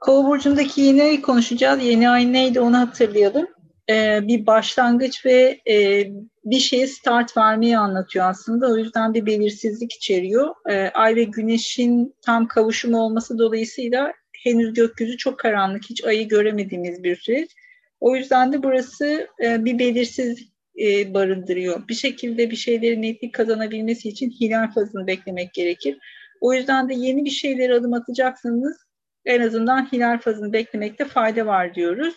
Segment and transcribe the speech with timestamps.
[0.00, 1.84] Kova burcundaki yeni konuşacağız.
[1.84, 3.46] Yeni ay neydi onu hatırlayalım.
[3.90, 6.06] Ee, bir başlangıç ve e,
[6.44, 8.72] bir şeye start vermeyi anlatıyor aslında.
[8.72, 10.54] O yüzden bir belirsizlik içeriyor.
[10.70, 14.12] Ee, ay ve güneşin tam kavuşumu olması dolayısıyla
[14.44, 15.84] henüz gökyüzü çok karanlık.
[15.90, 17.50] Hiç ayı göremediğimiz bir süreç.
[18.00, 20.52] O yüzden de burası e, bir belirsizlik
[20.82, 21.88] e, barındırıyor.
[21.88, 25.98] Bir şekilde bir şeylerin netlik kazanabilmesi için hilal fazını beklemek gerekir.
[26.44, 28.76] O yüzden de yeni bir şeylere adım atacaksanız
[29.24, 32.14] en azından hilal fazını beklemekte fayda var diyoruz.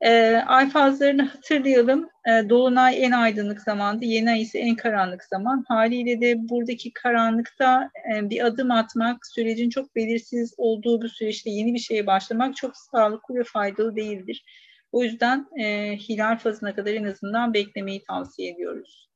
[0.00, 2.08] E, ay fazlarını hatırlayalım.
[2.28, 5.64] E, Dolunay en aydınlık zamandı, yeni ay ise en karanlık zaman.
[5.68, 11.74] Haliyle de buradaki karanlıkta e, bir adım atmak, sürecin çok belirsiz olduğu bu süreçte yeni
[11.74, 14.44] bir şeye başlamak çok sağlıklı ve faydalı değildir.
[14.92, 19.09] O yüzden e, hilal fazına kadar en azından beklemeyi tavsiye ediyoruz.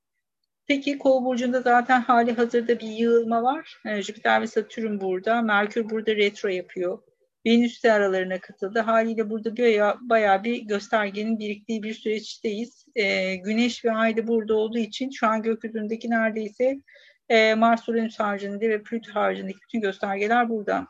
[0.67, 3.83] Peki Kova burcunda zaten hali hazırda bir yığılma var.
[3.87, 5.43] E, Jüpiter ve Satürn burada.
[5.43, 6.99] Merkür burada retro yapıyor.
[7.47, 8.81] Venüs de aralarına katıldı.
[8.81, 12.87] Haliyle burada bayağı, bayağı bir göstergenin biriktiği bir süreçteyiz.
[12.95, 16.81] E, Güneş ve Ay da burada olduğu için şu an gökyüzündeki neredeyse
[17.29, 20.87] e, Mars Uranüs haricinde ve Plüto haricindeki bütün göstergeler burada.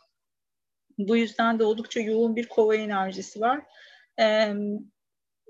[0.99, 3.63] Bu yüzden de oldukça yoğun bir kova enerjisi var.
[4.21, 4.55] E,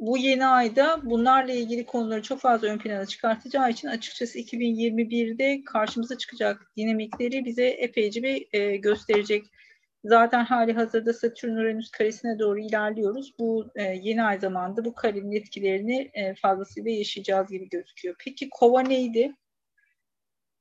[0.01, 6.19] bu yeni ayda bunlarla ilgili konuları çok fazla ön plana çıkartacağı için açıkçası 2021'de karşımıza
[6.19, 9.45] çıkacak dinamikleri bize epeyce bir e, gösterecek.
[10.05, 13.33] Zaten hali hazırda Satürn Uranüs karesine doğru ilerliyoruz.
[13.39, 18.15] Bu e, yeni ay zamanda bu karenin etkilerini e, fazlasıyla yaşayacağız gibi gözüküyor.
[18.25, 19.33] Peki kova neydi?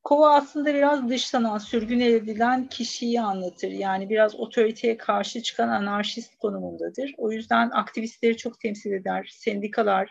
[0.04, 3.72] Kova aslında biraz dışlanan, sürgün edilen kişiyi anlatır.
[3.72, 7.14] Yani biraz otoriteye karşı çıkan anarşist konumundadır.
[7.18, 9.30] O yüzden aktivistleri çok temsil eder.
[9.34, 10.10] Sendikalar,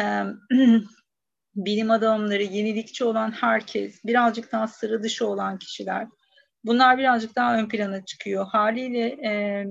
[0.00, 0.02] e,
[1.56, 6.06] bilim adamları, yenilikçi olan herkes, birazcık daha sıra dışı olan kişiler.
[6.64, 8.46] Bunlar birazcık daha ön plana çıkıyor.
[8.46, 9.66] Haliyle e,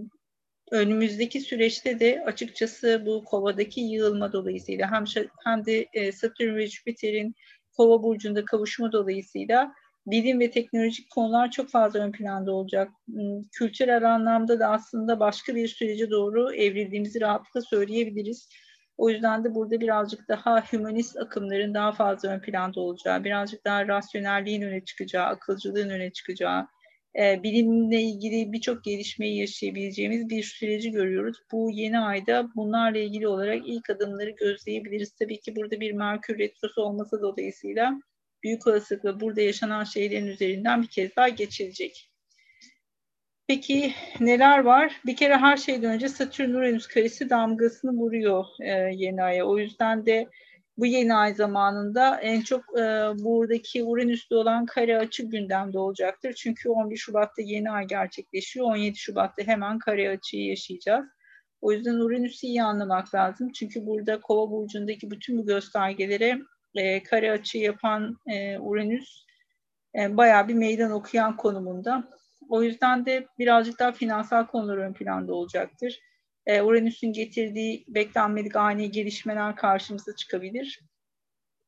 [0.72, 5.04] önümüzdeki süreçte de açıkçası bu kovadaki yığılma dolayısıyla hem,
[5.44, 7.36] hem de e, Satürn ve Jüpiter'in
[7.78, 9.74] kova burcunda kavuşma dolayısıyla
[10.08, 12.90] bilim ve teknolojik konular çok fazla ön planda olacak.
[13.08, 18.50] Hmm, kültürel anlamda da aslında başka bir sürece doğru evrildiğimizi rahatlıkla söyleyebiliriz.
[18.98, 23.88] O yüzden de burada birazcık daha hümanist akımların daha fazla ön planda olacağı, birazcık daha
[23.88, 26.68] rasyonelliğin öne çıkacağı, akılcılığın öne çıkacağı,
[27.20, 31.38] e, bilimle ilgili birçok gelişmeyi yaşayabileceğimiz bir süreci görüyoruz.
[31.52, 35.12] Bu yeni ayda bunlarla ilgili olarak ilk adımları gözleyebiliriz.
[35.12, 38.02] Tabii ki burada bir Merkür Retrosu olması dolayısıyla
[38.44, 42.12] büyük olasılıkla burada yaşanan şeylerin üzerinden bir kez daha geçilecek.
[43.48, 45.02] Peki neler var?
[45.06, 49.46] Bir kere her şeyden önce Satürn-Uranüs karesi damgasını vuruyor e, yeni aya.
[49.46, 50.28] O yüzden de
[50.78, 52.84] bu yeni ay zamanında en çok e,
[53.24, 56.34] buradaki Uranüs'te olan kare açı gündemde olacaktır.
[56.34, 58.66] Çünkü 11 Şubat'ta yeni ay gerçekleşiyor.
[58.66, 61.06] 17 Şubat'ta hemen kare açıyı yaşayacağız.
[61.62, 63.52] O yüzden Uranüs'ü iyi anlamak lazım.
[63.52, 66.40] Çünkü burada Kova burcundaki bütün bu göstergelere
[66.76, 69.26] e, kare açı yapan e, Uranüs
[69.96, 72.04] e, bayağı bir meydan okuyan konumunda.
[72.50, 76.00] O yüzden de birazcık daha finansal konular ön planda olacaktır
[76.46, 80.80] e, Uranüs'ün getirdiği beklenmedik ani gelişmeler karşımıza çıkabilir.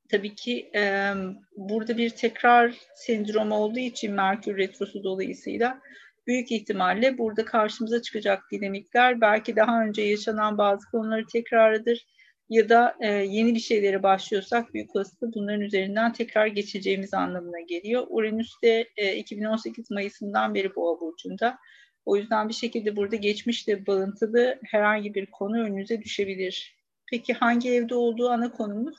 [0.10, 1.14] Tabii ki e,
[1.58, 5.82] burada bir tekrar sendromu olduğu için Merkür Retrosu dolayısıyla
[6.28, 12.06] büyük ihtimalle burada karşımıza çıkacak dinamikler belki daha önce yaşanan bazı konuları tekrarıdır
[12.50, 18.08] ya da e, yeni bir şeylere başlıyorsak büyük olasılıkla bunların üzerinden tekrar geçeceğimiz anlamına geliyor.
[18.10, 21.58] Uranüs de e, 2018 Mayıs'ından beri Boğa burcunda.
[22.06, 26.76] O yüzden bir şekilde burada geçmişle bağıntılı herhangi bir konu önünüze düşebilir.
[27.12, 28.96] Peki hangi evde olduğu ana konumuz?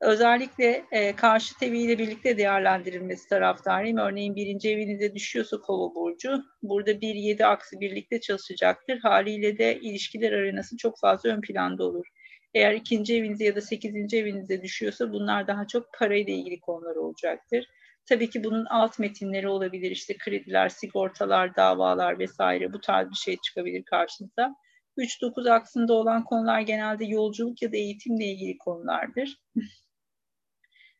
[0.00, 3.98] Özellikle e, karşı teviyle birlikte değerlendirilmesi taraftarıyım.
[3.98, 8.98] Örneğin birinci evinize düşüyorsa kova burcu, burada bir yedi aksi birlikte çalışacaktır.
[8.98, 12.06] Haliyle de ilişkiler arenası çok fazla ön planda olur.
[12.54, 17.66] Eğer ikinci evinize ya da sekizinci evinize düşüyorsa bunlar daha çok parayla ilgili konular olacaktır.
[18.10, 19.90] Tabii ki bunun alt metinleri olabilir.
[19.90, 24.54] İşte krediler, sigortalar, davalar vesaire bu tarz bir şey çıkabilir karşınıza.
[24.98, 29.36] 3-9 aksında olan konular genelde yolculuk ya da eğitimle ilgili konulardır.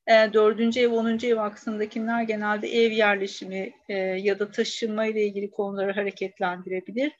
[0.07, 5.51] E, dördüncü ev, onuncu ev aksındakiler genelde ev yerleşimi e, ya da taşınma ile ilgili
[5.51, 7.13] konuları hareketlendirebilir.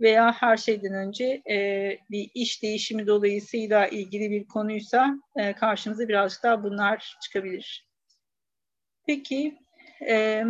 [0.00, 6.42] Veya her şeyden önce e, bir iş değişimi dolayısıyla ilgili bir konuysa e, karşımıza birazcık
[6.42, 7.93] daha bunlar çıkabilir.
[9.06, 9.58] Peki,
[10.08, 10.44] e,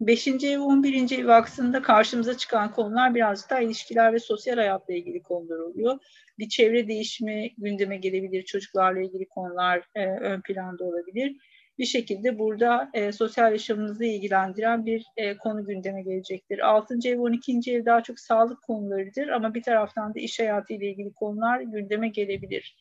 [0.00, 0.44] 5.
[0.44, 1.18] ev, 11.
[1.18, 5.98] ev aksında karşımıza çıkan konular biraz daha ilişkiler ve sosyal hayatla ilgili konular oluyor.
[6.38, 11.36] Bir çevre değişimi gündeme gelebilir, çocuklarla ilgili konular e, ön planda olabilir.
[11.78, 16.68] bir şekilde burada e, sosyal yaşamınızı ilgilendiren bir e, konu gündeme gelecektir.
[16.68, 16.98] 6.
[17.04, 17.60] ev 12.
[17.66, 22.08] ev daha çok sağlık konularıdır ama bir taraftan da iş hayatı ile ilgili konular gündeme
[22.08, 22.76] gelebilir.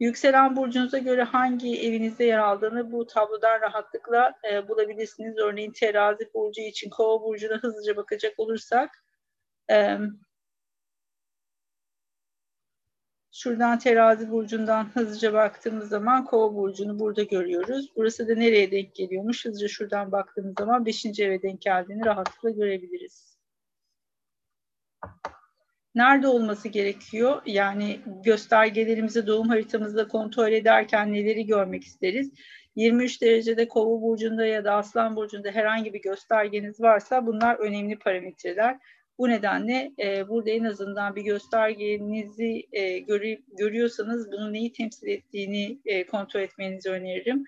[0.00, 5.38] Yükselen burcunuza göre hangi evinizde yer aldığını bu tablodan rahatlıkla e, bulabilirsiniz.
[5.38, 9.04] Örneğin terazi burcu için kova burcuna hızlıca bakacak olursak
[9.70, 9.98] e,
[13.32, 17.92] Şuradan terazi burcundan hızlıca baktığımız zaman kova burcunu burada görüyoruz.
[17.96, 19.44] Burası da nereye denk geliyormuş?
[19.44, 21.06] Hızlıca şuradan baktığımız zaman 5.
[21.20, 23.38] eve denk geldiğini rahatlıkla görebiliriz.
[25.98, 27.42] Nerede olması gerekiyor?
[27.46, 32.32] Yani göstergelerimizi doğum haritamızda kontrol ederken neleri görmek isteriz?
[32.76, 38.78] 23 derecede kova burcunda ya da aslan burcunda herhangi bir göstergeniz varsa bunlar önemli parametreler.
[39.18, 45.78] Bu nedenle e, burada en azından bir göstergenizi e, görü, görüyorsanız bunun neyi temsil ettiğini
[45.84, 47.44] e, kontrol etmenizi öneririm.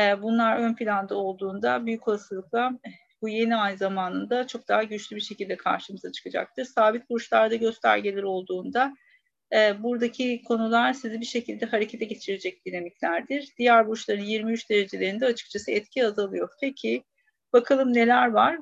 [0.00, 2.78] E, bunlar ön planda olduğunda büyük olasılıkla
[3.22, 6.64] bu yeni ay zamanında çok daha güçlü bir şekilde karşımıza çıkacaktır.
[6.64, 8.94] Sabit burçlarda göstergeler olduğunda
[9.52, 13.54] e, buradaki konular sizi bir şekilde harekete geçirecek dinamiklerdir.
[13.58, 16.48] Diğer burçların 23 derecelerinde açıkçası etki azalıyor.
[16.60, 17.04] Peki
[17.52, 18.58] bakalım neler var?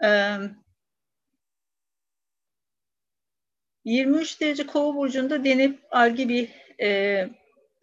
[0.00, 0.50] Evet
[3.88, 6.48] 23 derece kova burcunda denip algi bir
[6.80, 7.28] e,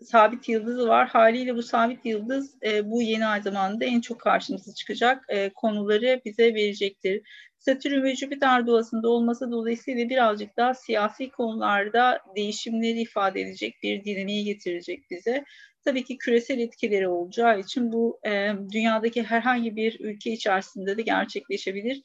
[0.03, 1.07] sabit yıldızı var.
[1.07, 6.21] Haliyle bu sabit yıldız e, bu yeni ay zamanında en çok karşımıza çıkacak e, konuları
[6.25, 7.21] bize verecektir.
[7.57, 14.45] Satürn ve Jüpiter doğasında olması dolayısıyla birazcık daha siyasi konularda değişimleri ifade edecek bir dinamiği
[14.45, 15.43] getirecek bize.
[15.85, 22.01] Tabii ki küresel etkileri olacağı için bu e, dünyadaki herhangi bir ülke içerisinde de gerçekleşebilir.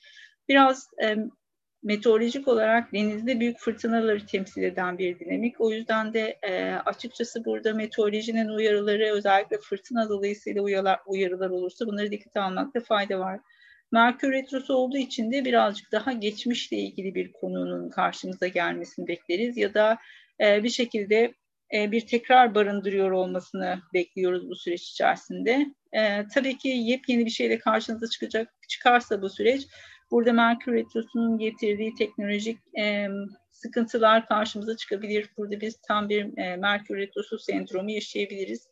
[0.48, 1.16] Biraz e,
[1.82, 5.60] meteorolojik olarak denizde büyük fırtınaları temsil eden bir dinamik.
[5.60, 12.10] O yüzden de e, açıkçası burada meteorolojinin uyarıları özellikle fırtına dolayısıyla uyarılar, uyarılar olursa bunları
[12.10, 13.40] dikkate almakta fayda var.
[13.92, 19.74] Merkür Retrosu olduğu için de birazcık daha geçmişle ilgili bir konunun karşımıza gelmesini bekleriz ya
[19.74, 19.98] da
[20.40, 21.34] e, bir şekilde
[21.74, 25.66] e, bir tekrar barındırıyor olmasını bekliyoruz bu süreç içerisinde.
[25.92, 29.66] E, tabii ki yepyeni bir şeyle karşınıza çıkacak çıkarsa bu süreç
[30.10, 33.06] Burada Merkür Retrosu'nun getirdiği teknolojik e,
[33.50, 35.30] sıkıntılar karşımıza çıkabilir.
[35.36, 38.68] Burada biz tam bir e, Merkür Retrosu sendromu yaşayabiliriz.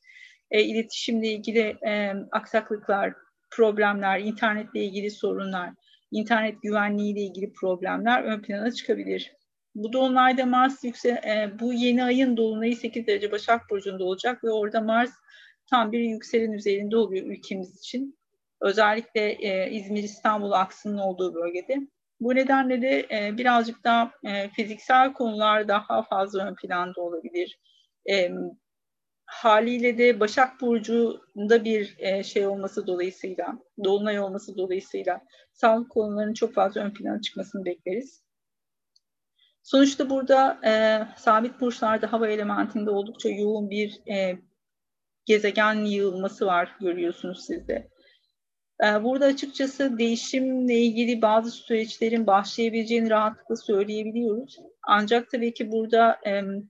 [0.50, 3.14] E, iletişimle ilgili e, aksaklıklar,
[3.50, 5.70] problemler, internetle ilgili sorunlar,
[6.10, 9.32] internet güvenliği ile ilgili problemler ön plana çıkabilir.
[9.78, 14.50] Bu dolunayda Mars yüksel, e, bu yeni ayın dolunayı 8 derece Başak Burcu'nda olacak ve
[14.50, 15.10] orada Mars
[15.70, 18.18] tam bir yükselen üzerinde oluyor ülkemiz için.
[18.60, 21.76] Özellikle e, İzmir-İstanbul aksının olduğu bölgede.
[22.20, 27.58] Bu nedenle de e, birazcık daha e, fiziksel konular daha fazla ön planda olabilir.
[28.10, 28.30] E,
[29.26, 35.20] haliyle de Başak Burcu'nda bir e, şey olması dolayısıyla, dolunay olması dolayısıyla
[35.52, 38.27] sağlık konularının çok fazla ön plana çıkmasını bekleriz.
[39.68, 40.72] Sonuçta burada e,
[41.16, 44.38] sabit burçlarda hava elementinde oldukça yoğun bir e,
[45.24, 47.88] gezegen yığılması var görüyorsunuz siz de.
[48.84, 54.56] Ee, burada açıkçası değişimle ilgili bazı süreçlerin başlayabileceğini rahatlıkla söyleyebiliyoruz.
[54.82, 56.20] Ancak tabii ki burada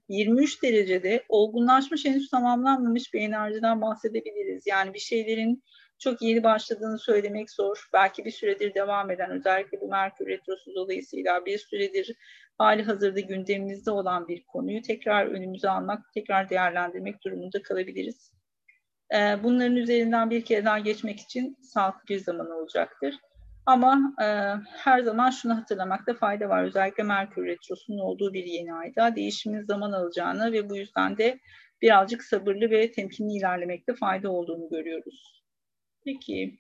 [0.09, 4.67] 23 derecede olgunlaşmış henüz tamamlanmamış bir enerjiden bahsedebiliriz.
[4.67, 5.63] Yani bir şeylerin
[5.99, 7.89] çok yeni başladığını söylemek zor.
[7.93, 12.17] Belki bir süredir devam eden özellikle bu Merkür Retrosu dolayısıyla bir süredir
[12.59, 18.33] hali hazırda gündemimizde olan bir konuyu tekrar önümüze almak, tekrar değerlendirmek durumunda kalabiliriz.
[19.15, 23.15] Ee, bunların üzerinden bir kere daha geçmek için sağlıklı bir zaman olacaktır.
[23.67, 24.27] Ama e,
[24.77, 26.65] her zaman şunu hatırlamakta fayda var.
[26.65, 31.39] Özellikle Merkür Retrosu'nun olduğu bir yeni ayda değişimin zaman alacağını ve bu yüzden de
[31.83, 35.38] birazcık sabırlı ve temkinli ilerlemekte fayda olduğunu görüyoruz.
[36.05, 36.59] Peki.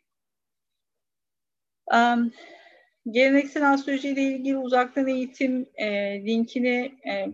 [1.94, 2.32] Um,
[3.10, 5.86] geleneksel astroloji ile ilgili uzaktan eğitim e,
[6.26, 7.26] linkini e,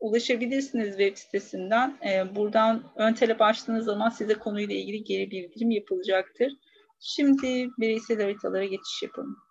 [0.00, 1.98] ulaşabilirsiniz web sitesinden.
[2.06, 6.52] E, buradan ön talep açtığınız zaman size konuyla ilgili geri bildirim yapılacaktır.
[7.00, 9.43] Şimdi bireysel haritalara geçiş yapalım.